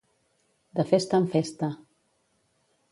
[0.79, 1.67] De festa en festa.